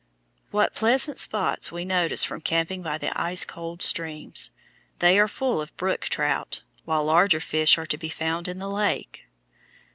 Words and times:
What 0.49 0.73
pleasant 0.73 1.19
spots 1.19 1.71
we 1.71 1.85
notice 1.85 2.23
for 2.23 2.39
camping 2.39 2.81
by 2.81 2.97
the 2.97 3.15
ice 3.15 3.45
cold 3.45 3.83
streams! 3.83 4.49
They 4.97 5.19
are 5.19 5.27
full 5.27 5.61
of 5.61 5.77
brook 5.77 6.01
trout, 6.05 6.63
while 6.85 7.05
larger 7.05 7.39
fish 7.39 7.77
are 7.77 7.85
to 7.85 7.99
be 7.99 8.09
found 8.09 8.47
in 8.47 8.57
the 8.57 8.67
lake. 8.71 9.27